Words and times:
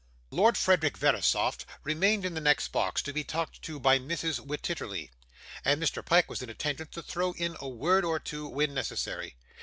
Lord 0.31 0.57
Frederick 0.57 0.97
Verisopht 0.97 1.63
remained 1.83 2.25
in 2.25 2.33
the 2.33 2.41
next 2.41 2.69
box 2.69 3.03
to 3.03 3.13
be 3.13 3.23
talked 3.23 3.61
to 3.61 3.79
by 3.79 3.99
Mrs 3.99 4.39
Wititterly, 4.43 5.11
and 5.63 5.79
Mr. 5.79 6.03
Pyke 6.03 6.27
was 6.27 6.41
in 6.41 6.49
attendance 6.49 6.89
to 6.95 7.03
throw 7.03 7.33
in 7.33 7.55
a 7.59 7.69
word 7.69 8.03
or 8.03 8.19
two 8.19 8.47
when 8.47 8.73
necessary. 8.73 9.35